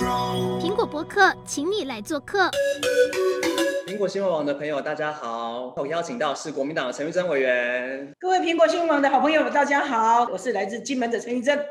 [0.00, 2.48] 苹果博客，请你来做客。
[3.86, 8.10] 苹果新闻网的朋友，大家好，我邀请到是国民党的陈玉珍委员。
[8.18, 11.62] 各位苹果新闻网的好朋友，大家好，我是来自金门的陈玉珍。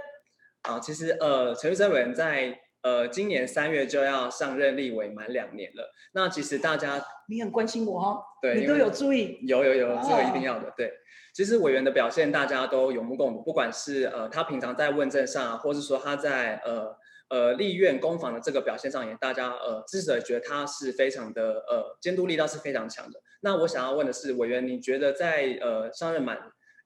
[0.62, 5.92] 好，其实呃，陈玉珍委员在呃今年三月就要上任立委满两年了。
[6.14, 10.94] 那其实大家你很关心我、哦，对，你都有注意，有有有，这个一定要的，对。
[11.34, 16.96] 其实委员的表现大家都有目共睹，不管是呃他平常在问政上，或是说他在呃
[17.30, 23.22] 呃立院攻防的这个表现上，也大家呃支持者觉得他是非常的呃监督力道是非常强的。
[23.42, 26.38] 那我想要问的是，委员你觉得在呃上任满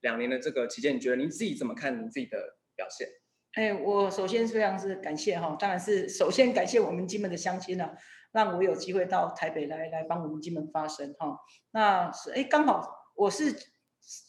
[0.02, 2.38] 两年的这个期间，你觉得您自己怎么看你自己的
[2.76, 3.08] 表现？
[3.54, 7.92] 哎，我首先非常是感谢哈，当然是首先感谢我们金门的乡亲啊，
[8.32, 11.38] 让我有机会到台北来来帮我们金门发声哈。
[11.72, 13.56] 那是哎刚好我是。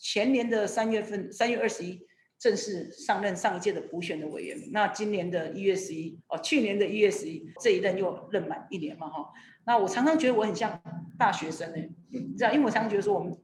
[0.00, 2.00] 前年的三月份，三月二十一
[2.44, 4.68] 正式上任上一届的补选的委员。
[4.70, 9.32] 那今年的一月十一，哦，去年的一月十一，这一任又任满一年嘛，哈。
[9.64, 10.78] 那我常常觉得我很像
[11.18, 11.78] 大学生呢，
[12.10, 13.34] 你知道，因为我常常觉得说我们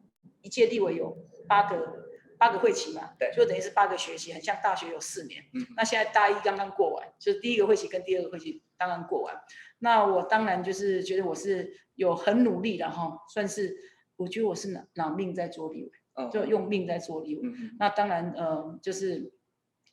[0.43, 1.17] 一届地委有
[1.49, 5.43] 八个八个会期嘛，对，就等于是八个学期，很像大学有四年。
[5.55, 5.67] 嗯。
[5.79, 9.35] 那现在大一刚刚过完，就是第一个会期跟第二个会期刚刚过完。
[9.79, 13.75] 那我当然就是觉得我是有很努力的哈，算是
[14.17, 15.91] 我觉得我是拿拿命在做立委。
[16.33, 19.33] 就用命在做立委，嗯，那当然，呃，就是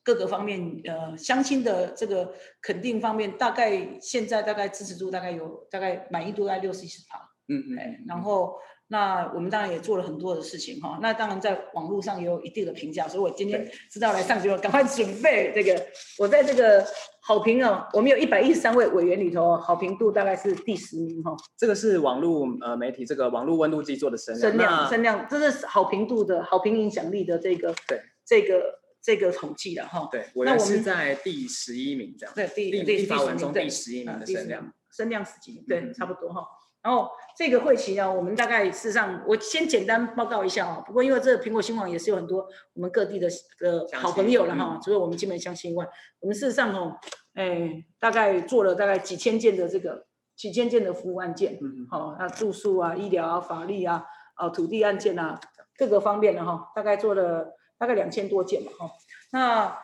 [0.04, 8.58] 各个方面，呃，相亲的这个肯定方面，大概现在大概支持度大概有大概满意度在六十趴，嗯嗯，哎，然后
[8.90, 15.86] 那我们当然也做了很多的事情哈，那当然在网络上也有一定的评价，所以我今天知道来上节目，赶快准备这个，
[16.18, 16.86] 我在这个。
[17.20, 17.86] 好评啊！
[17.92, 21.36] 我们有一百一十三位委员里头，好评度大概是第十名哈。
[21.58, 30.08] 这个是网络呃媒体这个网络温度计做的声量，声量声量，这是好评度的好评影响力的这个对这个这个统计的哈。
[30.10, 32.34] 对，我们是在第十一名这样。
[32.34, 36.48] 对，第第立法委员中第十一名的声量，声量十几名，对，差不多哈。
[36.88, 40.82] 然后这个会期呢，我们大概事实上，我先简单报告一下哦。
[40.88, 43.28] 不过因为这个苹果新闻网也是有很多我们各地的
[43.60, 45.86] 呃好朋友了哈，除了我们金门相亲以外，
[46.22, 46.98] 我们事实上哦，
[47.34, 50.06] 哎，大概做了大概几千件的这个
[50.38, 55.38] 几千件的服务案件，嗯嗯，好，那住宿啊、医疗啊、法律啊、啊土地案件啊，
[55.78, 58.90] 各个方面的哈，大概做了大概两千多件嘛哈。
[59.34, 59.78] 那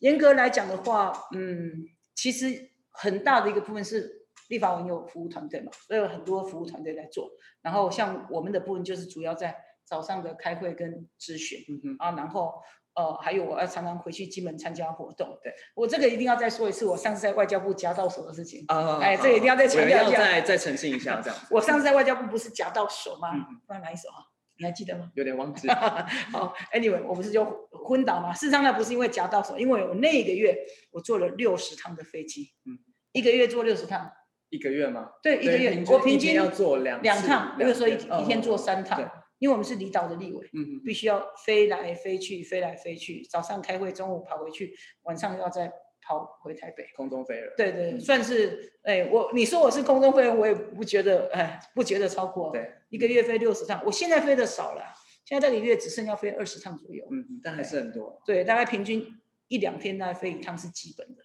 [0.00, 4.19] 严格来讲的话，嗯，其实很大的一个部分是。
[4.50, 7.30] 立法委员有服务团队嘛，所以有很多服务团队在做。
[7.62, 12.52] 然后像我们的部分就是主要在早上的开会跟咨询，嗯哼啊，然后
[12.94, 15.38] 呃还有我要常常回去金门参加活动。
[15.42, 21.40] 对，我这个一定要再说一次，我上次在外交部夹到手的事情啊，哎，这个一定要再强调一下，再再澄清一下这样。
[21.50, 23.32] 我上次在外交部不是夹到手吗？
[23.32, 24.26] 不知道哪一手啊？
[24.58, 25.10] 你还记得吗？
[25.14, 25.68] 有点忘记。
[26.32, 28.32] 好，Anyway，我不是就昏倒吗？
[28.32, 30.58] 事实上那不是因为夹到手，因为我那一个月
[30.90, 32.76] 我坐了六十趟的飞机，嗯，
[33.12, 34.10] 一个月坐六十趟。
[34.50, 35.10] 一个月吗？
[35.22, 35.82] 对，一个月。
[35.86, 39.00] 我平均要做两两趟，比如说一一天做三趟，
[39.38, 44.74] 因为我们是离岛的立委，嗯，必须要飞来飞去，飞来飞去，早上开会，中午跑回去，
[45.04, 45.72] 晚上要再
[46.02, 47.52] 跑回台北，空中飞人。
[47.56, 52.50] 对对，算是哎，我你说我是空中飞人，我也不觉得哎，不觉得超过。
[52.50, 54.82] 对，一个月飞六十趟，我现在飞的少了，
[55.24, 58.20] 现在这个月只剩下飞二十趟左右，嗯嗯，但还是很多。
[58.26, 59.06] 对，大概平均
[59.48, 61.22] 一两天大概飞一趟是基本的，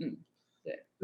[0.00, 0.18] 嗯。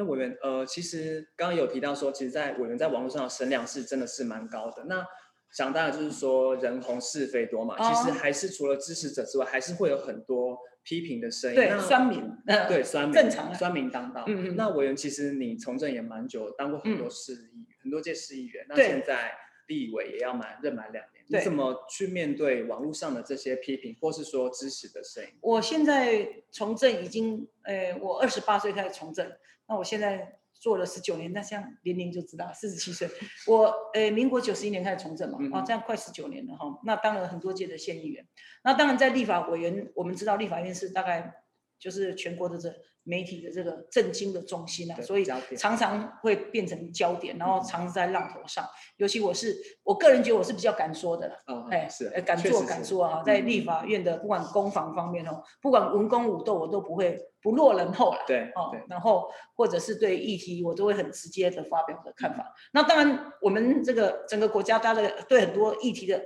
[0.00, 4.84] 那委员，呃，其实刚刚有提到说，其实，在委员在网络上的声量是真的是蛮高的。
[4.84, 5.04] 那
[5.52, 11.56] 想当然就是说，人红是非多嘛，哦、其实还是除了支持者之外，还是会有很多批评的声音。
[11.56, 14.24] 对，酸民，对，酸民，正常，酸民当道。
[14.26, 14.56] 嗯嗯。
[14.56, 18.64] 那委员其实你从政也蛮久，当过很多市议员，嗯、很多届市议员。
[18.70, 19.32] 那现在
[19.66, 25.28] 立委也要满任满两年，你怎么去面对网络上的这些批评，或是说支持的声音？
[25.42, 29.30] 我现在从政已经，呃，我二十八岁开始从政。
[29.70, 33.08] 那我现在做了十九年，那像年龄就知道，四十七岁。
[33.46, 36.78] 我呃，民国九十一年开始从政嘛，啊，这样快十九年了哈。
[36.84, 38.26] 那当了很多届的县议员，
[38.64, 41.32] 那当然在立法委员，我们知道立法院是大概
[41.78, 42.74] 就是全国的这。
[43.04, 45.24] 媒体的这个震惊的中心啊，所以
[45.56, 48.64] 常常会变成焦点，然后常常在浪头上。
[48.98, 51.34] 尤其我是我个人觉得我是比较敢说的，
[51.70, 58.18] 哎，是敢做敢说啊，在立法院的不管攻防方面哦，不管文攻武斗，我都不会不落人后了。
[58.26, 62.54] 对，哦，然后或者是对议题，我都会很直接的发表我的看法。
[62.72, 66.22] 那当然，我们这个整个国家，大家的对很多议题的。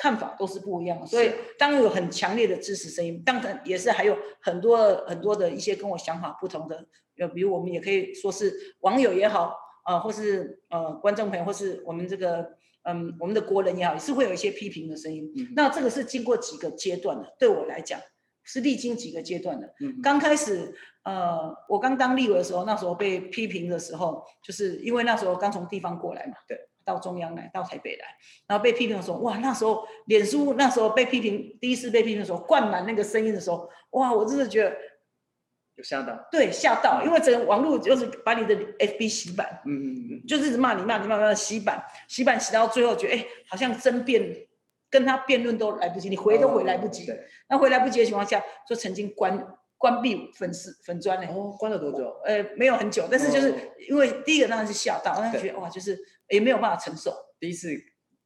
[0.00, 6.86] 看法都是不一样的，所以当然有很强烈的支持声音，当然也是还有很多很多的一些跟我想法不同的，
[7.18, 12.48] 呃，比如我们也可以说是网友也好，呃，或是呃观众朋友，或是我们这个
[12.84, 15.28] 嗯我们的国人也好，也是会有一些批评的声音。
[15.36, 18.00] 嗯、那这个是经过几个阶段的，对我来讲
[18.44, 19.74] 是历经几个阶段的。
[19.80, 20.72] 嗯、刚开始
[21.02, 26.56] 呃，我刚当立委的时候，那时候被批评的时候，就是因为那时候刚从地方过来嘛，对，
[26.88, 28.06] 到中央来，到台北来，
[28.46, 34.74] 然后被批评的时候，哇，那时候脸书那时候被批评，第一次被批评的时候，灌满那个声音的时候，哇，我真的觉得
[35.76, 44.48] 有吓到，对，吓到，因为整个网络就是把你的 FB 洗版，嗯嗯嗯，就是骂你骂你骂骂洗版，洗版洗到最后，觉得哎，好像争辩
[44.88, 47.20] 跟他辩论都来不及，你回都回来不及，对，
[47.50, 49.46] 那回来不及的情况下，就曾经关
[49.76, 51.28] 关闭粉丝粉砖呢。
[51.32, 52.12] 哦，关了多久？
[52.24, 53.54] 呃，没有很久，但是就是
[53.88, 55.96] 因为第一个当然是吓到，但是觉得哇，就是
[56.30, 57.72] 也没有办法承受，第一次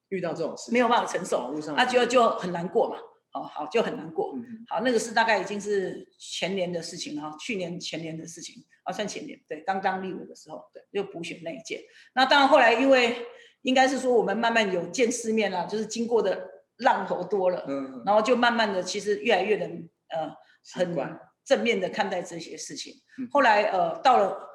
[0.08, 2.96] 遇到这种事，没有办法承受，那就就很难过嘛。
[3.34, 4.34] 好好就很难过，
[4.68, 11.82] 好，那个是大概已经是前年的事情了，去年前年的事情啊，算前年，对，刚当立委的时候，对，就补选那一届。
[12.14, 13.26] 那当然后来因为
[13.62, 16.46] 应该是说我们慢慢有见世面了，就是经过的
[16.76, 17.64] 浪头多了，
[18.04, 20.30] 然后就慢慢的其实越来越能呃
[20.74, 20.94] 很
[21.42, 22.92] 正面的看待这些事情。
[23.18, 24.46] 嗯、后来呃到了，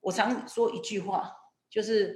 [0.00, 1.32] 我常说一句话，
[1.70, 2.14] 就是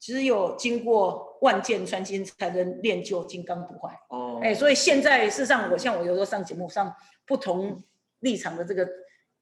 [0.00, 3.92] 只有经过万箭穿心，才能练就金刚不坏。
[4.10, 6.94] 哦，哎，所以现在事实上，我像我有时候上节目上
[7.26, 7.82] 不同
[8.20, 8.86] 立场的这个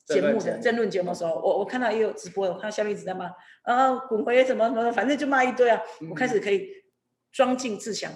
[0.06, 3.31] 节目的争论节目的时候，我我看到也有直播，我看到下面一直在骂
[3.62, 5.81] 啊，滚回什么什么，反正就骂一堆啊。
[6.00, 6.69] 嗯、我开始可以
[7.32, 8.11] 装进自强，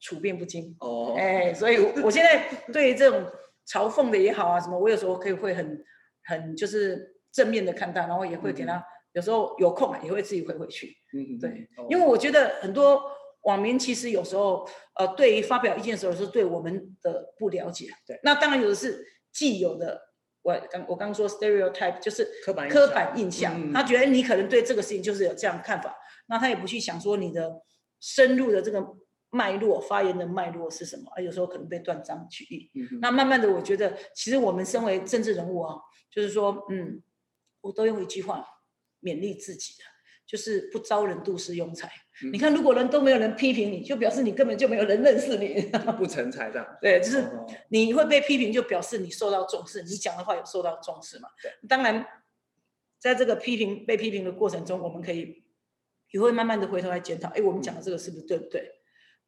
[0.00, 0.74] 处变不惊。
[0.80, 3.24] 哦，哎，所以我现在对于这种
[3.68, 5.84] 嘲讽的也好啊，什么，我有时候可以会很
[6.24, 10.94] 很就是正面的看待，然后也会给他、嗯、有时候有空也会自己回回去。
[11.16, 13.02] 嗯，对，哦、因为我觉得很多。
[13.44, 17.90] 网民其实有时候，呃，对于发表意见的时候，是对我们的不了解。
[18.06, 20.00] 对，那当然有的是既有的，
[20.40, 25.94] 我刚我刚说 stereotype 就是刻板刻板印象，嗯、他觉得你可能对这个事情就是有这样的看法，
[26.26, 27.60] 那他也不去想说你的
[28.00, 28.82] 深入的这个
[29.28, 32.70] 脉络、发言的脉络是什么，啊，有时候可能被断章取义。
[32.74, 35.76] 嗯，那慢慢的，我觉得其实我们身为政治人物啊，
[36.10, 37.02] 就是说，嗯，
[37.60, 38.42] 我都用一句话
[39.04, 39.84] 勉励自己的。
[40.26, 41.86] 就是不招人妒是庸才。
[42.24, 45.60] 嗯、你看，如果人都没有人批评你，就表示你根本就没有人认识你，
[45.98, 46.66] 不成才这样。
[46.80, 47.30] 对，就是
[47.68, 51.28] 你会被批评，就表示你受到重视，你讲的话有受到重视嘛？
[51.42, 51.52] 对。
[51.68, 52.04] 当然，
[52.98, 55.44] 在这个批评被批评的过程中，我们可以
[56.10, 58.66] 也会慢慢的回头来检讨，哎，我们讲的这个是不是对不对？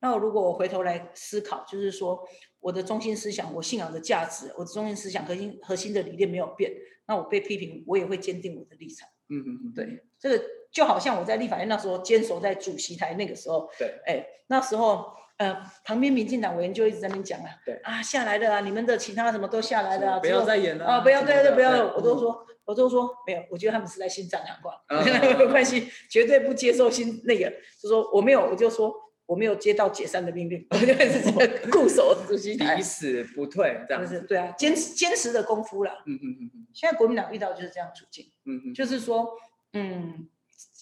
[0.00, 2.26] 那我如果我回头来思考，就是说
[2.58, 6.72] 我的中心思想、我信仰的价值、我的中心思想核心核心的理念没有变，
[7.06, 9.06] 那我被批评，我也会坚定我的立场。
[9.28, 10.44] 嗯嗯嗯，对，这个。
[10.72, 15.06] 就好像我在立法院那时候坚守在主席台那个时候，对，哎，那时候
[15.38, 17.76] 呃，旁边民进党委员就一直在那边讲啊，对。
[17.76, 27.50] 啊，下来的啊，你们的其他什么都下来的啊，不要再演了啊，不要对对不要，我都说我都说没有，我觉得他们是在新战两挂， 没有关系，绝对不接受新那个，
[27.80, 28.94] 就说我没有，我就说
[29.26, 39.28] 我没有接到解散的命令， 我就始固守主席台，抵死不退，这样是对啊，坚持坚持的功夫了，嗯嗯嗯嗯，现在国民党遇到就是这样处境，嗯嗯，就是说，
[39.72, 40.28] 嗯。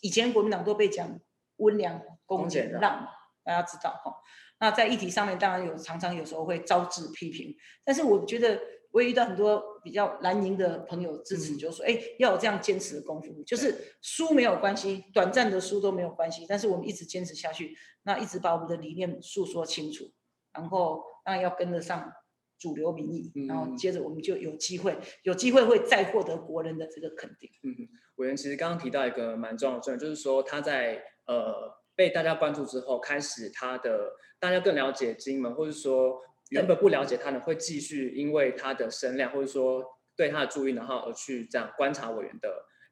[0.03, 1.19] 以前国民党都被讲
[1.57, 3.09] 温良恭俭让嘛，
[3.43, 4.15] 大家知道哈。
[4.61, 7.57] 那在议题上面，当然有常常有时候会招致批评。
[7.83, 8.61] 但是我觉得
[8.91, 20.11] 我也遇到很多比较蓝营的朋友支持，就是说，哎、嗯，要有这样坚持的功夫，就是输没有关系，短暂的输都没有关系，但是我们一直坚持下去，那一直把我们的理念诉说清楚，
[20.53, 22.11] 然后那要跟得上
[22.59, 27.51] 主流民意，然后接着我们就有机会，有机会会再获得国人的这个肯定。
[27.63, 27.87] 嗯
[28.17, 31.53] 委员其实刚刚提到一个蛮重要的重点，就是说他在呃
[31.97, 36.21] 被大家关注之后，开始他的大家更了解金门，或者说
[36.55, 39.85] 原本不了解他呢，会继续因为他的声量，或者说
[40.17, 42.49] 对他的注意，然后而去这样观察委员的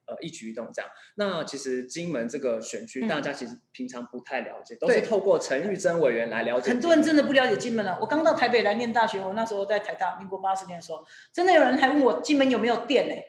[0.06, 0.90] 呃一举一动这样。
[1.14, 6.70] 那其实金门这个选区，大家其实平常不太了解，嗯、都是透过陈玉珍委员来了解。
[6.70, 7.96] 很多人真的不了解金门了。
[8.00, 13.24] 我刚到台北来念大学，我那时候在台大，民国八十年的时候，真的有人还问我金门有没有电呢、欸？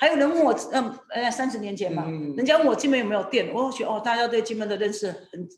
[0.00, 5.48] 还有人问我，嗯，呃，三十年前嘛，嗯、人家问我金门有没有电，我觉得哦，大家对金门的认识很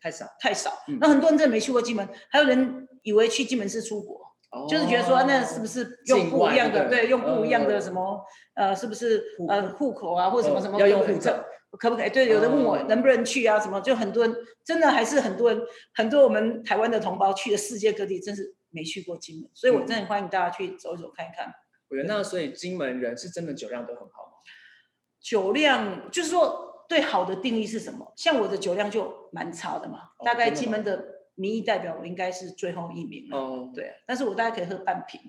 [0.00, 0.70] 太少太少。
[0.88, 8.24] 嗯、那很多人真的没去过金门，还有人以为去金门是出国，哦、就是觉得说那是不是用不一样的，对，用不一样的什么，
[8.54, 11.44] 呃，是不是呃户口啊，或者什么什么、哦、要用护照，
[11.78, 12.10] 可不可以？
[12.10, 15.60] 对，有人问我能不能去啊，什么，就很多人真的还是很多人，
[15.94, 21.52] 很多我们台湾的同胞去了世界各地，真是没去过金门，所以我真的欢迎大家去走一走看一看。
[21.90, 24.32] 我觉得那所以金门人是真的酒量都很好吗？
[25.20, 28.12] 酒量就是说对好的定义是什么？
[28.16, 31.04] 像我的酒量就蛮差的嘛，哦、大概金门的
[31.34, 35.20] 民意代表我应该是最后一名哦，对，但是我大概可以喝半瓶，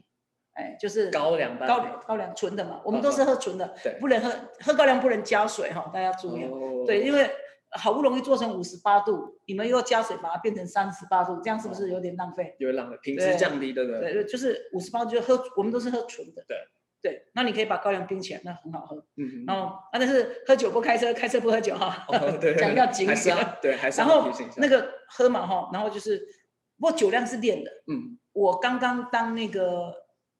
[0.53, 7.29] 哎，就是高粱高粱高粱纯的嘛，我们都是喝纯的，不能喝喝高粱不能加水哈，大家注意，哦、对，因为。
[7.73, 12.55] 好不容易做成五十八度，你们又加水把它变成三十八度，这样是不是有点浪费？
[12.57, 14.11] 有点浪费，品质降低，对不对？
[14.11, 16.43] 对，就是五十八度就喝，我们都是喝纯的。
[16.47, 16.57] 对，
[17.01, 18.97] 对，那你可以把高粱冰起来，那很好喝。
[19.15, 22.05] 嗯，然后啊，但是喝酒不开车，开车不喝酒哈。
[22.09, 23.57] 哦，对， 讲要紧一点。
[23.61, 26.19] 对，还是然后那个喝嘛哈，然后就是，
[26.77, 27.71] 不过酒量是练的。
[27.87, 28.17] 嗯。
[28.33, 29.93] 我刚刚当那个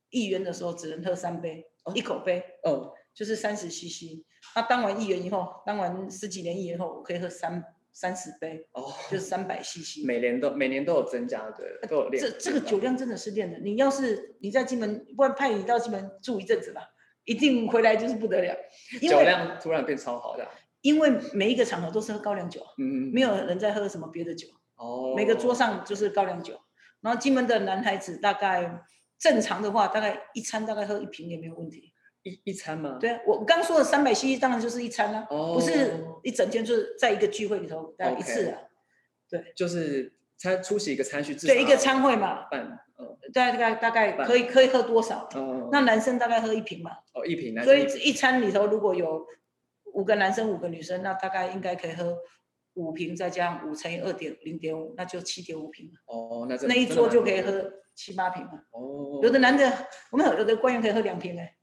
[0.09, 2.43] 议员的时候，只能喝三杯，一口杯。
[2.63, 2.93] 哦。
[3.13, 4.23] 就是三十 CC。
[4.55, 7.61] 那当完议员以后，当完十几年议员后，我可以喝三
[7.99, 8.65] 三十杯。
[8.71, 8.93] 哦。
[9.11, 10.05] 就是三百 CC。
[10.05, 12.23] 每年都每年都有增加的，都有练。
[12.23, 13.59] 这这个酒量真的是练的。
[13.59, 16.81] 你要是你在金门，不然派你到金门住一阵子吧。
[17.25, 18.55] 一定回来就是不得了，
[19.01, 20.47] 酒量突然变超好的。
[20.81, 24.47] 因为每一个场合都是喝高粱酒，嗯，没有人在喝什么别的酒。
[24.77, 25.13] 哦。
[25.15, 26.59] 每个桌上就是高粱酒，
[27.01, 28.81] 然后金门的男孩子大概
[29.19, 31.88] 正常的话，大概一餐大概喝一瓶也没有问题。
[32.23, 32.97] 一一餐吗？
[32.99, 38.59] 对啊，我刚说的三百 cc 当然就是一餐啦，哦，不是一整天，就是在一个聚会里头大概一次啊。
[39.29, 39.53] 对。
[39.55, 42.45] 就是餐出席一个餐叙，对，一个餐会嘛。
[43.31, 45.29] 大概大概可以可以喝多少？
[45.35, 46.91] 哦，那男生大概喝一瓶嘛。
[47.13, 47.61] 哦，一瓶。
[47.63, 49.25] 所以一餐里头如果有
[49.93, 52.17] 五个男生五个女生，那大概应该可以喝
[52.73, 55.89] 五瓶，再加上五乘以二点零点五，那就七点五瓶。
[56.07, 58.61] 哦，那那一桌就可以喝七八瓶嘛。
[58.71, 59.21] 哦。
[59.23, 59.71] 有的男的，
[60.11, 61.55] 我们有的官员可以喝两瓶哎。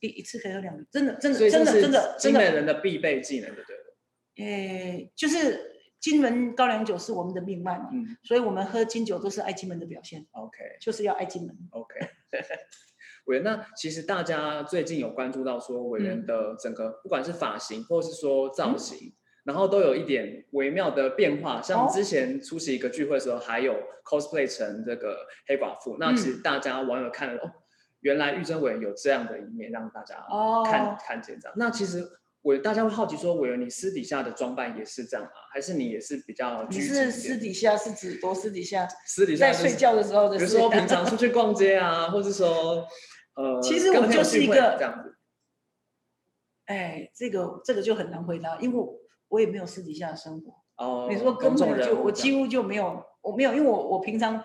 [0.00, 2.16] 一一次可以有两瓶，真的真的真的真的。
[2.18, 4.44] 金门人的必备技能，对不对？
[4.44, 5.68] 诶，就是。
[6.00, 10.26] 金门高粱酒是我们的命脉嘛，嗯，所以我们喝金酒都是爱金门的表现。
[10.30, 11.54] OK，就是要爱金门。
[11.72, 11.94] OK，
[13.28, 19.12] 委员，那其实大家最近有关注到说委员的整个，不管是发型或是说造型，嗯，
[19.44, 21.60] 然后都有一点微妙的变化。
[21.60, 27.52] 像之前出席一个聚会的时候，还有 cosplay 成这个黑寡妇，嗯，那其实大家网友看了哦，
[28.00, 30.16] 原来玉珍委员有这样的一面，让大家
[30.64, 31.54] 看，哦，看见这样。
[31.56, 32.08] 那其实。
[32.42, 35.32] 我大家会好奇说，委员你私底下的装扮也是这样啊？
[35.52, 36.66] 还是你也是比较？
[36.70, 38.88] 你是私底下是指多私底下？
[39.04, 42.86] 私底下在睡觉的时候的，比如说平常出去逛街啊，或者说
[43.34, 45.18] 呃，其实我就是一个这样子。
[46.64, 48.90] 哎，这个这个就很难回答，因为我
[49.28, 50.54] 我也没有私底下的生活。
[50.82, 51.08] 哦。
[51.10, 54.42] 你说根本就我几乎就没有，我没有，因为我我平常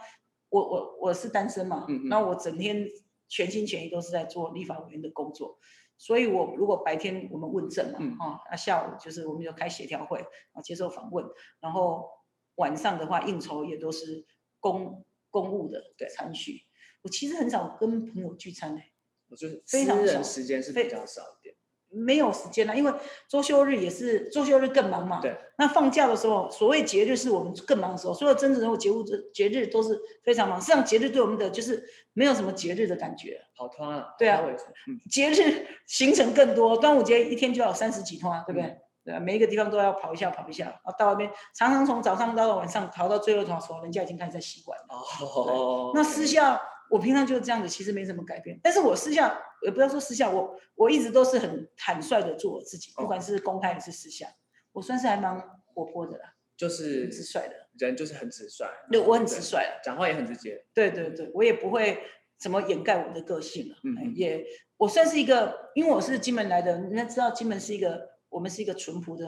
[0.49, 2.85] 我我我是单身嘛，嗯，那我整天
[3.27, 5.57] 全心全意都是在做立法委员的工作。
[5.97, 10.19] 所以，我如果白天我们问政嘛，嗯、啊，那下午就是我们就开协调会，
[10.51, 11.25] 啊，接受访问，
[11.61, 12.09] 然后
[12.55, 14.25] 晚上的话应酬也都是
[14.59, 15.81] 公公务的
[16.13, 16.63] 餐叙。
[17.01, 18.93] 我其实很少跟朋友聚餐嘞、欸，
[19.29, 21.54] 我就是非常少，时间是比较少一点。
[21.95, 22.93] 没有时间了，因为
[23.27, 25.21] 周休日也是周休日更忙嘛。
[25.21, 25.35] 对。
[25.57, 30.59] 那放假的时候，所谓节日是我们更忙的时候，所有真正人物节物节日都是非常忙。
[30.59, 31.81] 实际上节日对我们的就是
[32.13, 33.39] 没有什么节日的感觉。
[33.55, 34.13] 跑团了。
[34.19, 34.41] 对啊。
[34.87, 34.99] 嗯。
[35.09, 38.67] 节日行程更多，端午节一天就要三十几团，对不对？
[38.69, 44.85] 嗯、对啊，每一个地方都要跑一下跑一下，然后到那边常常从早上到晚上跑到最后一条时候，人家已经开始在习惯了。
[45.21, 45.91] 哦。
[45.95, 46.61] 那私下。
[46.89, 48.59] 我平常就是这样子，其实没什么改变。
[48.61, 54.27] 但是我私下，也不要说私下，我我一直都是很坦率的做我自己，不管是公开还是私下，
[54.71, 58.65] 我算是还蛮活泼的啦，就是直率的人，就是很直率。
[58.91, 60.63] 对，我很直率，讲话也很直接。
[60.73, 61.97] 对对对，我也不会
[62.37, 63.75] 怎么掩盖我的个性了。
[63.83, 64.45] 嗯，也
[64.77, 69.25] 我算是一个，因为我是金门来的，人家知道金门是一个，我们是一个淳朴的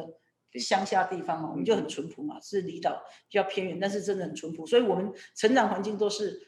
[0.59, 6.46] 乡下地方嘛，我们就很淳朴嘛，是离岛比较偏远，但是真的很淳朴，所以我们成长环境都是。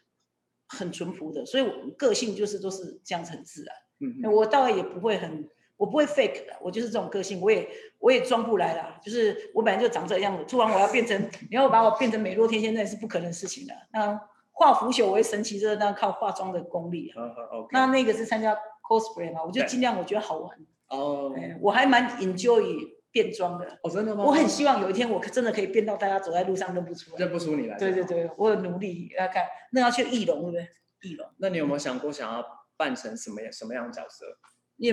[0.70, 3.76] 很淳朴的，所以我个性就是都是这样子很自然。
[4.02, 8.98] 嗯，我倒也不会很，我不会 fake 的，我就是这种个性，我也我也装不来啦。
[9.04, 13.74] 就是我本来就长这样子，突然我要变成，你要把我变成美若天仙，那也是不可能的事情的。
[13.92, 14.18] 那
[14.52, 17.12] 化腐朽为神奇，这那靠化妆的功力。
[17.16, 17.68] Uh, okay.
[17.72, 18.56] 那那个是参加
[18.88, 20.58] cosplay 嘛，我就尽量我觉得好玩。
[20.90, 22.99] 哦、我还蛮 enjoy。
[23.12, 24.24] 变装的哦，真的吗？
[24.24, 27.78] 我很希望有一天我真的可以变到大家走在路上认不出来，认不出你来。
[27.78, 30.70] 对对对，我很努力要看，那要去义龙，对不对？
[31.10, 31.28] 义龙。
[31.38, 32.46] 那你有没有想过想要
[32.78, 34.26] 扮成什么样什么样的角色，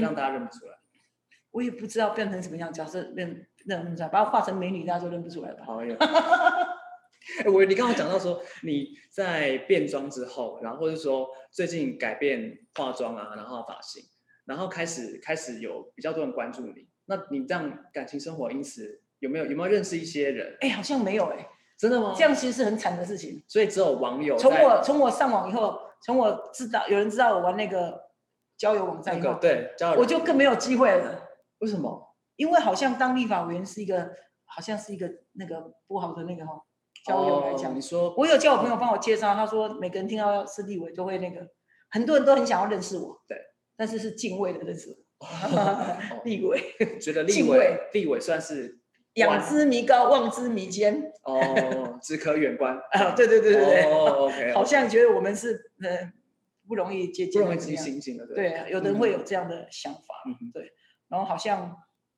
[0.01, 0.73] 让大家认不出来？
[1.51, 5.65] 我也不知道变成什么样角色认认不出来，把我画成美女，大家就认不出来吧。
[5.65, 5.97] 好有。
[7.45, 14.03] 哎，我你刚刚讲到说你在变装之后，然后或者说最近改变化妆啊，然后发型，
[14.45, 16.89] 然后开始开始有比较多人关注你。
[17.07, 20.57] 那你这样感情生活，因此有没有有没有认识一些人？
[20.61, 21.49] 哎，好像没有哎，
[21.79, 22.15] 真的吗？
[22.17, 23.43] 这样其实是很惨的事情。
[23.49, 24.37] 所以只有网友。
[24.37, 28.11] 从我从我上网以后，从我知道有人知道我玩那个
[28.59, 31.29] 交友网站以后，对，交友，我就更没有机会了。
[31.59, 32.15] 为什么？
[32.37, 34.11] 因为好像当立法委员是一个，
[34.45, 36.61] 好像是一个那个不好的那个哈
[37.07, 37.75] 交友来讲。
[37.75, 41.49] 你说，我有叫我朋友帮我介绍，他说每个人听到是立委都会那个，
[41.91, 43.39] 很多人都很想要认识我，对，
[43.77, 44.97] 但是是敬畏的认识我。
[46.25, 46.61] 立委
[47.01, 48.79] 觉得立委立委算是
[49.15, 53.13] 仰之弥高，望之弥坚哦，只可远观 啊！
[53.17, 56.13] 对对对对对，哦，OK，好像觉得我们是呃
[56.69, 57.59] 不容易接近，不容易
[58.19, 58.35] 的，对。
[58.37, 60.71] 对，有的人会有这样的想法，嗯、对。
[61.09, 61.75] 然后好像，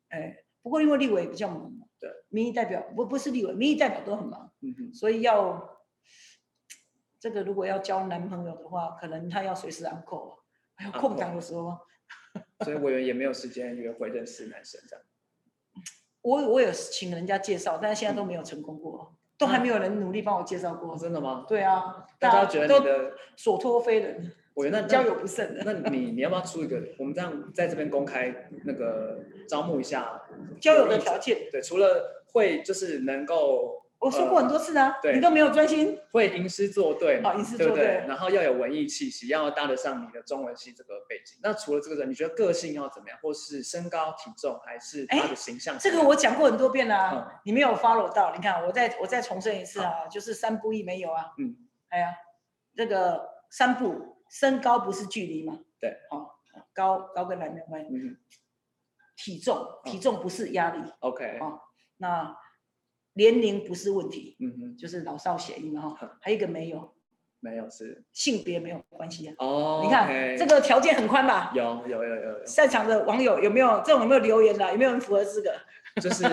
[0.09, 5.79] 哎，不过因为立委比较忙，对，民意代表不不是立委，民意代表都很忙，嗯哼，所以要
[7.21, 10.37] 这个如果要交男朋友的话，可能他要随时安扣，
[10.75, 11.79] 还有空档的时候，
[12.65, 15.05] 所以委员也没有时间约会认识男生这样。
[16.23, 20.95] 我我有请人家介绍，但是现在都没有成功过，嗯、都还没有人努力帮我介绍过。
[20.95, 21.47] 哦、真的吗？
[21.49, 25.63] 对啊，大家觉得你的所托非人， 我那交友不慎的。
[25.65, 26.83] 那你你要不要出一个？
[26.99, 30.21] 我们这样在这边公开那个招募一下
[30.61, 31.49] 交友的条件。
[31.53, 33.83] 对，除了会就是能够。
[34.01, 35.99] 我说过很多次啊，呃、你都没有专心。
[36.13, 41.37] 会吟诗作对，嘛吟诗作对，然后要有文艺气息，要搭得上你的中文系这个背景。
[41.43, 45.77] 那除了这个人，你觉得个性要怎么样，或是身高体重，还是他的形象？
[45.81, 48.33] 这个我讲过很多遍了、啊嗯，你没有 follow 到。
[48.37, 51.33] 你看，我再我再重申一次啊，就是三不一没有啊。
[51.37, 51.57] 嗯，
[51.89, 52.15] 哎呀，
[52.77, 55.59] 这个三不，身高不是距离嘛？
[55.81, 56.31] 对，哦，
[56.73, 57.91] 高高跟男没有关系。
[57.93, 58.17] 嗯，
[59.17, 60.81] 体重体重不是压力。
[61.01, 61.59] OK，哦，
[61.97, 62.37] 那。
[63.19, 66.19] 年龄不是问题，嗯嗯，就是老少咸宜嘛哈。
[66.21, 66.95] 还有一个没有，
[67.41, 69.35] 没有是性别没有关系啊。
[69.39, 71.51] 哦，你看.这个条件很宽吧？
[71.53, 72.45] 有有有有有。
[72.45, 74.71] 在场的网友有没有这种有没有留言的？
[74.71, 75.51] 有没有人符合资格？
[76.01, 76.25] 就是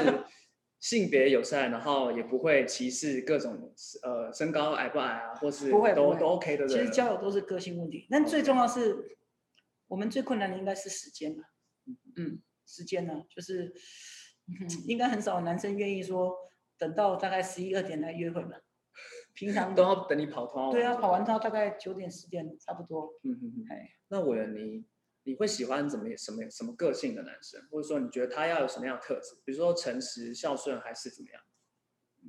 [0.79, 3.73] 性别友善，然后也不会歧视各种
[4.03, 6.67] 呃身高矮不矮啊，或是不会都都 OK 的。
[6.67, 9.17] 其实交友都是个性问题，但最重要是
[9.87, 11.41] 我们最困难的应该是时间吧。
[12.15, 13.73] 嗯，时间呢，就是、
[14.47, 16.35] 嗯、应该很少男生愿意说。
[16.77, 18.57] 等到大概十一二点来约会嘛，
[19.33, 20.71] 平常都要等你跑通。
[20.71, 23.13] 对啊，跑完他大概九点十点差不多。
[23.23, 23.65] 嗯嗯嗯。
[23.69, 24.85] 哎，那我你
[25.23, 29.35] 你会喜欢怎么什么什么个性的男生，或者说你觉得他要有什么样的特质？
[29.43, 31.41] 比如说诚实、孝顺，还是怎么样？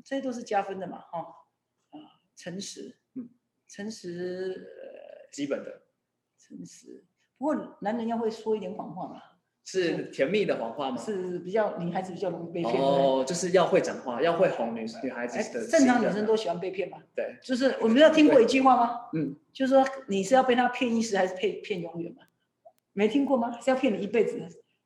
[0.05, 1.99] 这些都是加分的嘛，哈、哦。
[1.99, 3.31] 啊，诚实，嗯，
[3.69, 5.83] 诚实，呃，基本的。
[6.39, 7.05] 诚实，
[7.39, 9.21] 不过男人要会说一点谎话嘛。
[9.67, 10.97] 是甜蜜的谎话吗？
[10.97, 15.67] 是比较女孩子比较容易被骗哦，就是要会讲话，要会哄女女孩子的。
[15.67, 16.99] 正常女生都喜欢被骗嘛。
[17.17, 19.01] 对，就是我们要听过一句话吗？
[19.13, 22.23] 嗯，就是说你是要被他骗一时，还是骗骗永远嘛？
[22.93, 23.51] 没听过吗？
[23.61, 24.41] 是要骗你一辈子？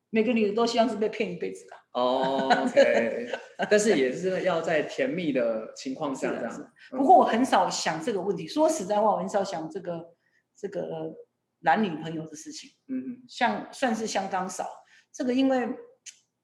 [0.09, 1.75] 每个女人都希望是被骗一辈子的。
[1.91, 3.29] 哦，OK，
[3.69, 6.67] 但是也是要在甜蜜的情况下这样子。
[6.89, 10.13] 不过我很少想这个问题，说实在话，我很少想这个
[10.57, 11.13] 这个。
[11.61, 14.67] 男女朋友的事情，嗯嗯，像算是相当少。
[15.11, 15.67] 这个因为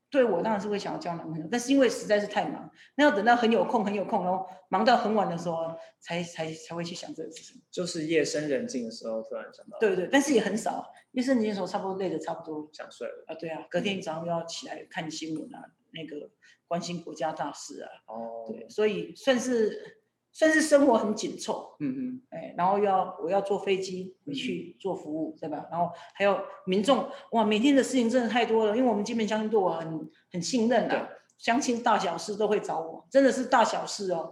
[0.10, 7.62] 对我当然是会想要交男朋友，但是因为实在是太忙，那要等到很有空很有空，然后忙到很晚的时候才才才会去想这个事情。
[7.72, 9.78] 就是夜深人静的时候突然想到。
[9.80, 10.86] 对对，但是也很少。
[11.12, 13.36] 夜深人静的时候差不多累的差不多想睡了啊。
[13.36, 16.30] 对啊，隔天早上又要起来看新闻啊，那个
[16.68, 17.90] 关心国家大事啊。
[18.08, 18.46] 哦。
[18.48, 20.04] 对，所以算是。
[20.38, 25.66] 算是生活很紧凑，嗯嗯，哎，然后要我要坐飞机回去做服务，嗯，对吧？
[25.72, 34.32] 然后还有民众，哇，每天的事情真的太多了，因为我们金门乡亲对我很很信任的，相亲大小事都会找我，真的是大小事哦。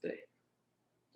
[0.00, 0.26] 对，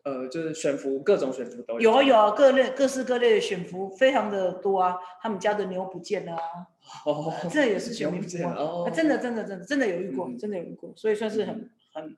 [0.04, 6.42] 呃，就是选服各种选服都有，有啊有啊，各类各式各类的选服非常的多啊，他们家的牛不见了啊，
[7.06, 12.14] 哦，这也是选民服啊，哦，真的真的真的真的有遇过，嗯，真的有遇过，所以算是很很。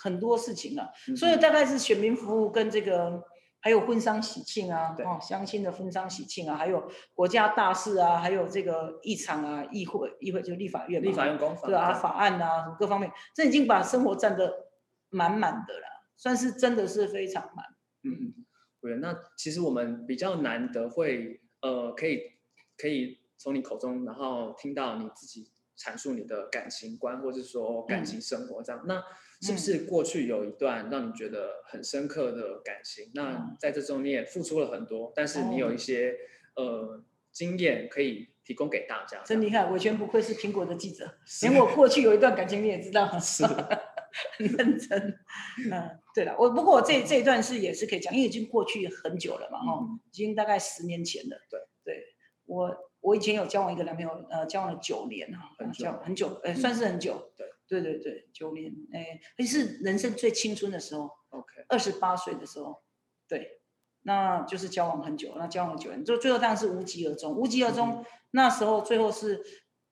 [0.00, 3.22] 很多事情了，所以大概是选民服务跟这个，
[3.60, 14.68] 还有婚丧喜庆啊，哦，相亲的婚丧喜庆啊，还有国家大事啊，还有这个议场啊，议会议会就立法院嘛，立法院公法对啊，法案啊，各方面，这已经把生活占得
[15.10, 17.64] 满满的了，算是真的是非常满。
[18.04, 18.34] 嗯嗯，
[18.80, 22.20] 对，那其实我们比较难得会呃，可以
[22.76, 29.02] 可以从你口中，然后听到你自己阐述你的感情观，或者说感情生活这样，嗯、那。
[29.40, 33.04] 是不是过去有一段让你觉得很深刻的感情？
[33.04, 36.12] 嗯、那在这中你也付出了很多，但是你有一些、
[36.56, 39.22] 哦、呃经验可以提供给大家。
[39.22, 41.08] 真厉害，伟权不愧是苹果的记者，
[41.42, 43.46] 连我过去有一段感情你也知道， 是
[44.36, 44.98] 很认真。
[45.70, 51.36] 嗯，对了，我不过我这这一段是也是可以讲，因为已经过去很久了嘛，哦、嗯，已经大概十年前了。
[51.48, 52.04] 对对，
[52.46, 57.32] 我我以前有交往一个男朋友，呃，交往了九年哈，很久很久，呃，算是很久。
[57.36, 57.46] 对。
[57.68, 62.82] 对对对，九年，哎，也是人生最青春的时候，OK，二十八岁的时候，
[63.28, 63.60] 对，
[64.04, 68.04] 那就是交往很久，那交往了九年，就最后当然是无疾而终，无疾而终，嗯。
[68.30, 69.44] 那时候最后是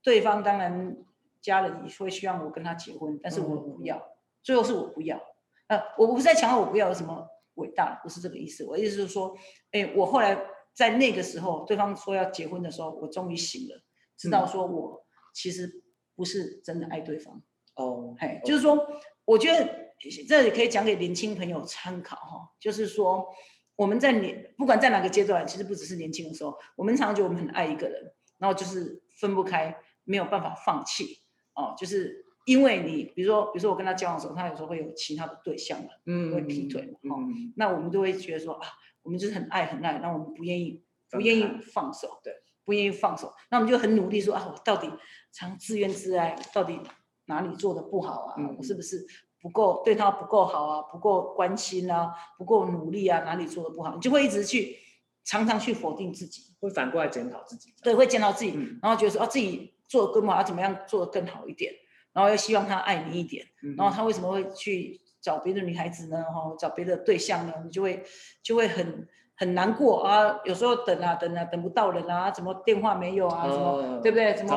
[0.03, 0.97] 对方当然
[1.43, 4.09] 家人也会希望我跟他结婚，但是我不要，嗯，
[4.43, 5.21] 最后是我不要，
[5.67, 9.37] 呃，我不是在强调我不要有什么伟大，不是这个意思，我意思是说，
[9.73, 10.35] 哎，我后来
[10.77, 13.83] 在那个时候，对方说要结婚的时候，我终于醒了，
[14.19, 15.83] 知道说我其实
[16.15, 17.43] 不是真的爱对方。
[17.77, 18.87] 哦，嘿，就是说，
[19.25, 19.95] 我觉得
[20.29, 22.51] 这也可以讲给年轻朋友参考哈。
[22.61, 23.27] 就是说，
[23.75, 31.23] 我们在年不管在哪个阶段，其实不只是年轻的时候，我们常常觉得我们很爱一个人，然后就是分不开，没有办法放弃
[31.55, 38.69] 哦，就是因为你比如说，比如说我跟他交往的时候，他有时候会有其他的对象嘛，嗯，会劈腿嘛，哦，嗯，那我们都会觉得说啊，
[39.07, 44.93] 我们就是很爱很爱，那我们不愿意不愿意放手，对，不愿意放手，那我们就很努力说啊，我到底
[45.33, 46.79] 常自怨自艾，到底
[47.27, 48.35] 哪里做的不好啊？
[48.37, 49.07] 嗯，我是不是？
[49.41, 54.77] 不够对他不够好啊，不够关心啊，不够努力啊，哪里做的不好，你就会一直去
[55.25, 57.73] 常常去否定自己，会反过来检讨自己。
[57.83, 61.73] 对，会检讨自己，嗯、然后觉得说啊，自己做的更不好，要怎么样做的更好一点，
[62.13, 66.23] 然后又希望他爱你一点，嗯、然后他为什么会去找别的女孩子呢？
[66.35, 67.53] 哈，找别的对象呢？
[67.65, 68.05] 你就会
[68.43, 69.09] 就会很。
[69.39, 73.43] 很难过啊，有时候等啊等啊等不到人啊，怎么电话没有啊？
[73.47, 74.33] 什么、哦、对不对？
[74.33, 74.51] 怎么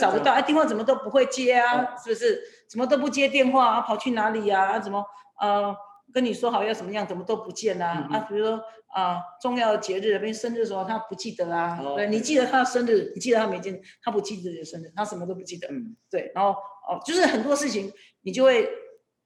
[0.00, 0.32] 找不到？
[0.32, 1.82] 哎，电话怎么都不会接啊？
[1.82, 2.40] 哦、是不是？
[2.66, 3.80] 怎么都不接电话啊？
[3.82, 4.78] 跑去哪里呀、啊？
[4.80, 5.04] 怎么
[5.38, 5.76] 呃
[6.14, 8.08] 跟你说好要怎么样，怎么都不见啊？
[8.08, 8.56] 嗯、啊，比如说
[8.86, 11.78] 啊、呃，重要的节日，比如生日的时候他不记得啊？
[11.84, 15.68] 哦、对，你记得他的生日，你记得他每天，他不记得你的生日，他什么都不记得。
[15.68, 16.52] 嗯，对，然后
[16.88, 18.66] 哦，就是很多事情你就会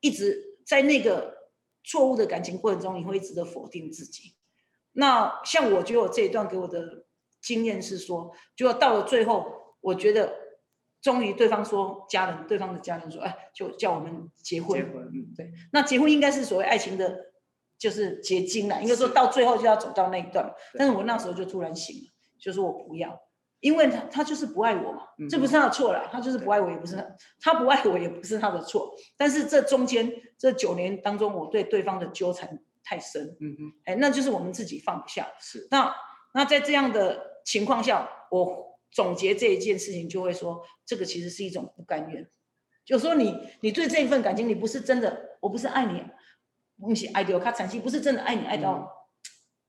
[0.01, 1.35] 一直在那个
[1.85, 4.35] 错误的感情过程中，你会一直的否定自己。
[4.93, 7.05] 那像我觉得我这一段给我的
[7.41, 9.47] 经验是说，就到了最后，
[9.81, 10.35] 我觉得
[11.01, 14.81] 终于对方说家人，对方的家人说，哎，就叫我们结婚。
[14.81, 15.53] 结婚，嗯，对。
[15.73, 17.27] 那结婚应该是所谓爱情的，
[17.79, 18.83] 就是结晶了。
[18.83, 20.53] 应该说到最后就要走到那一段。
[20.75, 23.21] 但是我那时候就突然醒了，就说我不要，
[23.61, 27.07] 因为他他就是不爱我嘛，这不是他的错了，他就是不爱我，也不是他
[27.41, 28.95] 他不爱我，也不是他的错。
[29.17, 32.59] 但是这中间这九年当中，我对对方的纠缠。
[32.89, 35.27] 太深，嗯嗯，哎，那就是我们自己放不下。
[35.41, 35.93] 是，那
[36.33, 42.25] 那在这样的情况下，我总结这一件事情，就会说，这个其实是一种不甘愿。
[42.85, 46.01] 就是说你，你你对这一份感情，你不是真的，我不是爱你，
[46.79, 48.87] 不是爱到卡惨兮，不是真的爱你，爱到、嗯、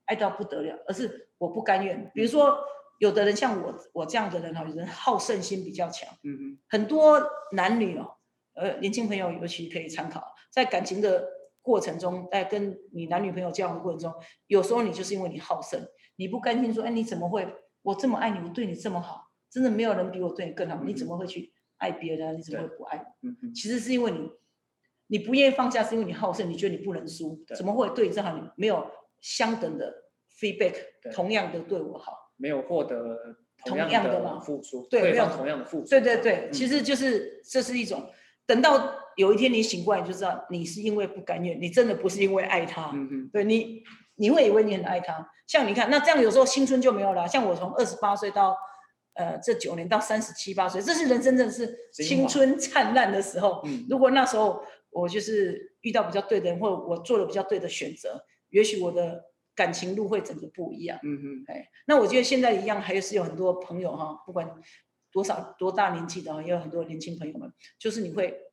[0.05, 2.11] 爱到不得了，而是我不甘愿。
[2.13, 2.55] 比如说，
[2.99, 8.15] 有的人像我，我这样的人哈，有人好胜心比较强，嗯嗯，很多男女哦，
[8.53, 11.37] 呃，年轻朋友尤其可以参考，在感情的。
[11.67, 14.13] 过程中，在跟你男女朋友交往的过程中，
[14.47, 15.77] 有时候你就是因为你好胜，
[16.15, 17.45] 你不甘心说，哎，你怎么会？
[17.81, 22.37] 我这么爱你，我对你这么好，真的没有人比我对你更好，你怎么会去爱别人？
[22.37, 23.29] 你怎么会不爱我？
[23.53, 24.31] 其实是因为你，
[25.07, 28.41] 你不愿意放下，是因为你好胜，你觉得你不能输，怎么会对你这样？
[28.41, 29.93] 你没有相等的
[30.39, 30.73] feedback，
[31.13, 38.09] 同样的对我好，没有获得同样的付出，对，没有同样的付出，对对对，其实就是这是一种
[38.45, 38.93] 等到。
[39.17, 42.91] 有一天你醒过来，你就知道你是因为不甘愿，你真的不是因为爱他。
[42.93, 43.81] 嗯嗯，对你，
[44.13, 45.27] 你会以为你很爱他。
[45.47, 47.27] 像你看，那这样有时候青春就没有了。
[47.27, 48.55] 像我从二十八岁到，
[49.15, 53.63] 呃，这九年到三十七八岁，这是人真正是青春灿烂的时候。
[53.65, 59.19] 嗯，如果那时候我就是遇到比较对的人，或者我做了比较对的选择，也许我的
[59.57, 60.97] 感情路会整个不一样。
[61.03, 64.49] 嗯嗯，哎，那我觉得现在一样，还是有很多朋友哈，不管
[65.11, 68.39] 多少多大年纪的，也有很多年轻朋友们，就是你会。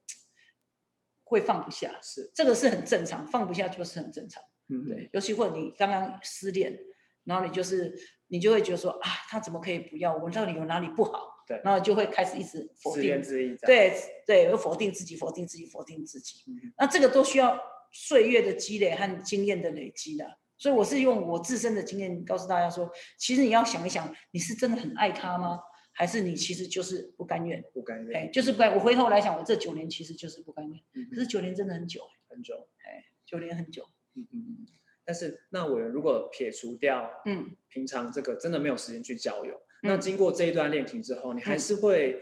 [1.26, 5.08] 会放不下，是这个是很正常，放不下就是很正常，嗯，对。
[5.10, 6.78] 尤其或者你刚刚失恋，
[7.24, 7.92] 然后你就是
[8.28, 10.30] 你就会觉得说啊，他怎么可以不要我？
[10.30, 11.42] 到底有哪里不好？
[11.48, 16.44] 对，然后就会开始一直否定自己，对对，又否定自己，否定自己，否定自己。
[16.46, 17.58] 嗯，那这个都需要
[17.90, 20.38] 岁月的积累和经验的累积的。
[20.56, 25.58] 所以我是用我自身的经验告诉大家说，其实你要想一想，你是真的很爱他吗？
[25.92, 28.74] 还是你其实就是不甘愿，不甘愿，哎，就是不甘。
[28.74, 30.76] 我回头来想，我这九年其实就是不甘愿。
[30.94, 33.88] 嗯，可是九年真的很久，很久，哎，九年很久。
[34.16, 34.66] 嗯嗯嗯。
[35.04, 42.20] 但是那我如果撇除掉，嗯，平常这个真的没有时间去交友，那经过这一段恋情之后，你还是会，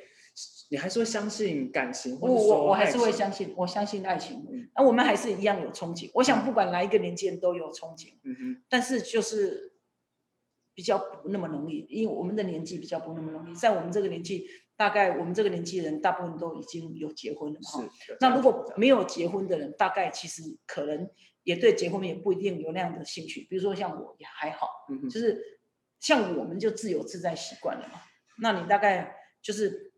[0.71, 4.47] 你还是会相信感情，或者说我我还是会相信，我相信爱情。
[4.51, 6.11] 嗯，那我们还是一样有憧憬。
[6.15, 8.15] 我想不管哪一个年纪人都有憧憬。
[8.25, 8.63] 嗯哼。
[8.69, 9.71] 但是就是。
[10.75, 13.55] 比较不那么容易，因为我们的年纪比较不那么容易。
[13.55, 17.87] 在我们这个年纪，大概我们这个年纪人，大部分都已经有结婚了哈。
[18.21, 21.07] 那如果没有结婚的人，大概其实可能
[21.43, 23.47] 也对结婚也不一定有那样的兴趣。
[23.51, 24.67] 比如说像我也还好，
[25.11, 25.61] 就是
[26.01, 28.01] 像我们就自由自在习惯了嘛。
[28.39, 29.92] 那你大概就是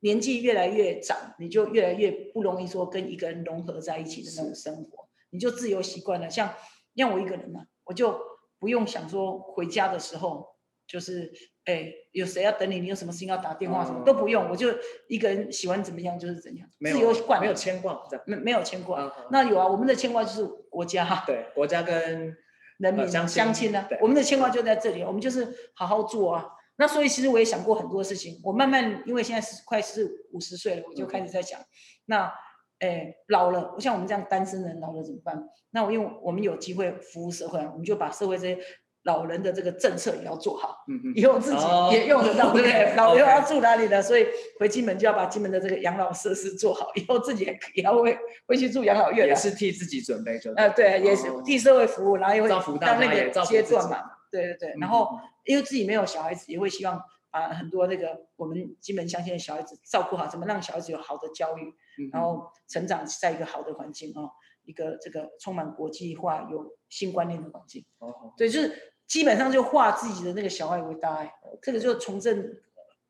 [0.00, 6.28] 年纪越来越长，你就越来越不容易说跟一个人融合在一起的那种生活，你就自由习惯了。
[6.30, 6.54] 像
[6.94, 8.18] 像我一个人嘛，我就。
[8.60, 10.44] 不用想说回家的时候，
[10.84, 11.32] 就是
[11.66, 12.80] 哎，有谁要等你？
[12.80, 14.66] 你有什么事情要打电话，什么都不用，我就
[15.08, 19.14] 一个人喜欢怎么样就是怎样，自由惯，没有牵挂，没没有牵挂。
[19.30, 22.36] 那有啊，我们的牵挂就是国家， 对，国家跟
[22.78, 23.86] 人民相亲呢。
[24.00, 26.44] 我们的牵挂就在这里，我们就是好好做啊。
[26.78, 31.60] 那所以其实我也想过很多事情，我慢慢因为现在是快是五十岁了，我就开始在想，
[32.06, 32.32] 那
[32.78, 35.42] 诶，老了，像我们这样单身人老了怎么办？
[35.70, 38.58] 那我因为我们有机会服务社会，我们就把社会这些
[39.02, 40.76] 老人的这个政策也要做好，
[41.16, 42.94] 以后自己也用得到，对不对？
[42.94, 44.00] 老人要住哪里的？
[44.00, 44.26] 所以
[44.60, 52.60] 回金门就要把金门的这个养老设施做好，以后自己也也要会会去住养老院，也是替自己准备，就呃对，也是替社会服务，然后也会到
[53.00, 57.00] 那个阶段嘛，对对对，然后因为自己没有小孩子，也会希望。
[57.30, 64.30] 把很多那个我们金门乡亲的小孩子照顾好，怎么让小孩子有好的教育，嗯、然后成长在一个好的环境啊、哦，
[64.64, 67.84] 一个这个充满国际化、有新观念的环境。
[67.98, 72.50] 哦，对，就是基本上就化自己的那个小爱为大爱，哦、这个就从政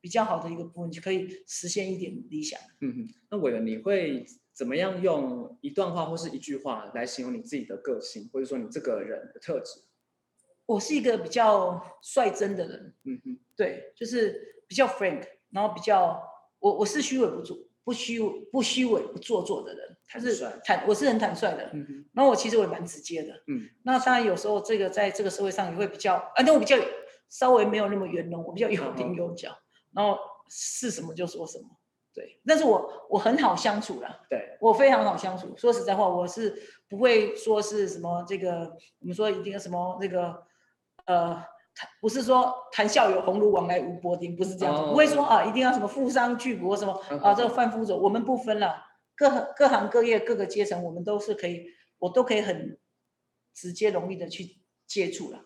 [0.00, 2.58] 比较好的一个部分，就可以实现一点理想。
[2.80, 9.80] 嗯嗯，那伟伦，你会怎么样用一段话或是一句话来形容你自己的个性，或者说你这个人的特质？
[10.68, 16.22] 我是一个比较率真的人，嗯哼，对，就是比较 frank，然后比较
[16.58, 18.20] 我我是虚伪不做不虚
[18.52, 26.76] 不虚伪不做作的人，他是，坦我是很坦率的，嗯哼，然后我其实我也蛮直接的，嗯，那当然有时候这个在这个社会上也会比较，啊，那我比较
[27.30, 29.48] 稍微没有那么圆融，我比较有棱有角，
[29.94, 30.18] 然后
[30.50, 31.64] 是什么就说什么。
[32.12, 35.56] 对，但是我我很好相处啦，对，我非常好相处。
[35.56, 36.54] 说实在话，我是
[36.90, 40.46] 不会说是什么这个，我们说一定要什么那个。
[41.08, 41.42] 呃，
[42.02, 46.92] 不是说谈笑有鸿儒，往来无薄丁，不是这样子，不会说啊，一定要什么富商巨贾什么
[47.22, 48.76] 啊，这个贩夫走，我们不分了，
[49.16, 51.64] 各各行各业各个阶层，我们都是可以，
[51.98, 52.78] 我都可以很
[53.54, 55.40] 直接容易的去接触了。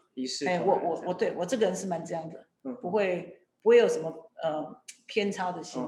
[0.46, 5.81] 哎，我我我对我这个人是蛮这样的，嗯不会不会有什么呃偏差的心。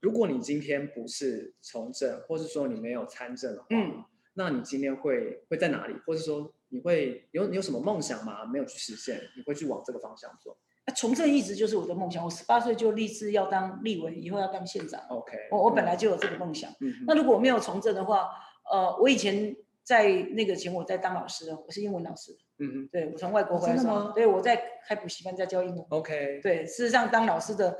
[0.00, 4.02] 如果你今天不是从政，或是说你没有参政的话，嗯，
[4.32, 6.50] 那你今天会会在哪里，或是说？
[6.70, 8.44] 你会有你有什么梦想吗？
[8.46, 10.56] 没有去实现，你会去往这个方向做？
[10.86, 12.24] 啊，从政一直就是我的梦想。
[12.24, 15.00] 我十八岁就立志要当立委，以后要当县长。
[15.08, 16.70] OK，我我本来就有这个梦想。
[16.80, 18.30] 嗯，那如果我没有从政的话，
[18.72, 22.32] 呃，我以前在那个前我在当老师，我是英文老师。
[22.58, 25.84] 嗯哼，对，我从外国回来的时候，对，我在开补习班，在教英文。
[25.90, 27.78] OK，对，事实上当老师的。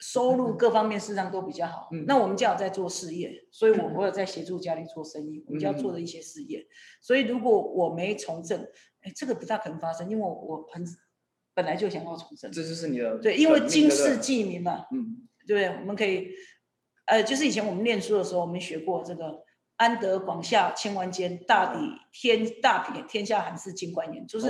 [0.00, 1.88] 收入各方面事实上都比较好。
[1.92, 6.66] 嗯，那我们家有在做事业，所以我我有在协助家里做生意，我们家做的一些事业。
[7.00, 8.60] 所以如果我没从政，
[9.02, 10.84] 哎，这个不大可能发生，因为我我很
[11.52, 12.50] 本来就想要从政。
[12.50, 15.80] 这就是你的对，因为经世济民嘛，嗯，对不对？
[15.80, 16.30] 我们可以，
[17.06, 19.44] 呃，就是以前我们念书的时候，我们学过这个
[19.80, 21.80] “安得广厦千万间，大抵
[22.12, 24.46] 天大抵天下寒士尽欢颜”，就是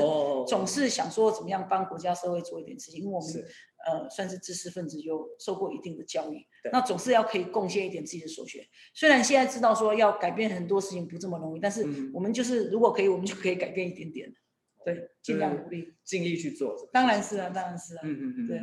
[0.47, 3.45] 总是想说怎么样帮国家社会做一点事情，因为我们。
[3.87, 8.63] 呃，算是知识分子，有受过一定的教育，那总是要可以贡献一点自己的所学。
[8.93, 14.31] 虽然现在知道说要改变很多事情不这么容易，但是我们就是如果可以，我们就可以改变一点点。
[14.85, 16.77] 对，尽量努力，尽力去做。
[16.93, 18.03] 当然是啊，当然是啊。
[18.05, 18.59] 嗯嗯嗯，对。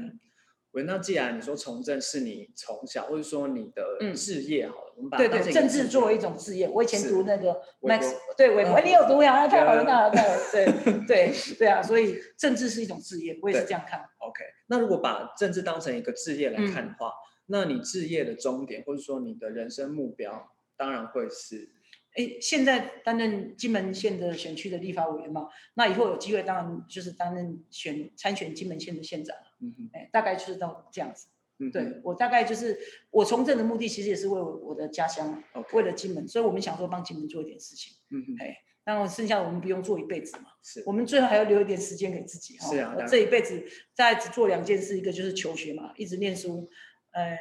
[0.71, 6.69] 喂，那既然你说从政是你从小，或者说你的志业好了，我们把对对政治作为一种志业。
[6.69, 9.47] 我以前读那个 Max，对，韦伯，你有读呀？
[9.47, 10.11] 太好了，太好了，
[10.51, 10.65] 对
[11.07, 14.01] 对对啊，所以政治是一种志业，我也是这样看。
[14.19, 17.11] OK，那如果把政治当成一个职业来看的话，
[17.47, 21.69] 那你置业的终点，或者说你的人生目标，当然会是。
[22.15, 29.35] 哎，现在担任金门县的选区的立法委员嘛，那以后有机会当然就是担任选参选金门县的县长。
[29.59, 31.27] 嗯哼，哎，大概就是到这样子。
[31.59, 32.77] 嗯，对，我大概就是
[33.09, 35.43] 我从政的目的，其实也是为我我的家乡.
[35.73, 37.95] 为了金门，所以我们想说帮金门做一点事情。
[38.11, 42.57] 嗯哼，哎，然后剩下我们不用做一辈子嘛，是我们最后还要留一点时间给自己。
[42.57, 46.69] 是啊，这一辈子再只做两件事，一个就是求学嘛，一直念书，
[47.11, 47.37] 呃，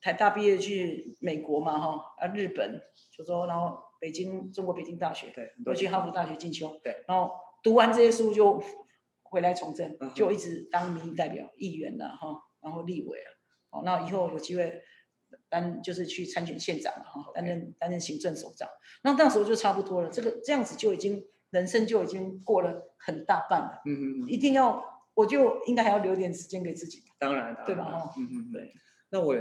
[0.00, 2.80] 台大毕业去美国嘛，哈，啊，日本，
[3.16, 3.86] 就说然后。
[4.00, 7.32] 北京中国北京大学，对，我去哈佛大学进修，对，然后
[7.64, 8.62] 读完这些书就
[9.30, 12.28] 回来从政，就一直当民意代表、议员了哈，
[12.60, 13.38] 然后立委了，
[13.70, 14.82] 哦，那以后有机会
[15.48, 18.68] 担就是去参选县长了哈，担任担任行政首长，
[19.02, 24.82] 那那时候就差不多了，这个这样子就已经人生就已经过了很大半了，嗯嗯，一定要
[25.14, 27.84] 我就应该还要留点时间给自己，当然，对吧？
[27.84, 28.74] 哈，嗯嗯，对，
[29.10, 29.36] 那我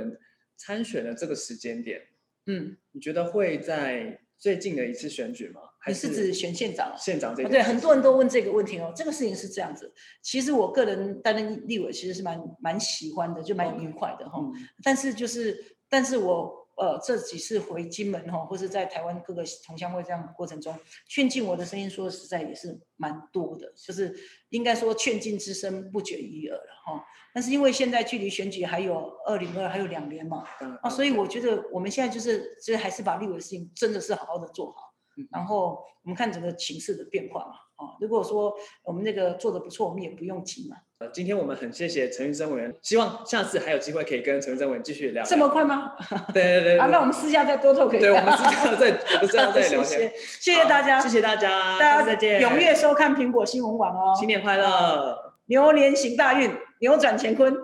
[0.56, 2.02] 参选的这个时间点，
[2.46, 4.22] 嗯，你觉得会在？
[4.40, 5.62] 最近的一次选举吗？
[5.88, 6.96] 你是指选县长？
[6.98, 8.94] 县长这个、啊、对，很多人都问这个问题哦。
[8.96, 14.40] 这个事情是这样子，其实我个人担任立委其实是蛮蛮喜欢的，就蛮愉快的哈。
[14.84, 16.57] 但是就是，但是我。
[16.78, 24.16] 呃，这几次回金门哈，或是在台湾各个同乡会这样过程中，劝进我的声音，说实在也是蛮多的，就是
[24.50, 27.06] 应该说劝进之声不绝于耳了哈。
[27.34, 30.44] 但是因为现在距离选举还有二零二还有两年嘛，
[30.82, 34.94] 啊，所以我觉得我们现在就是，就是还是把立委的事情真的是好好的做好。
[35.32, 37.54] 然后我们看整个情势的变化嘛。
[37.78, 40.78] 啊，如果说我们那个做的不错，我们也不用急嘛。
[41.00, 45.30] 呃，今天我们很谢谢陈玉生委员，希望下次还有机会可以跟陈玉生委员继续聊，聊。
[45.30, 45.94] 这么快吗？
[46.34, 46.80] 对对对。
[46.80, 48.00] 啊，那我们私下再多透可以。
[48.00, 50.12] 对，我们私下再私下再聊天。
[50.42, 54.16] 谢谢大家，谢谢大家，大家再见，踊跃收看苹果新闻网哦。
[54.18, 57.56] 新年快乐，牛年行大运，扭转乾坤。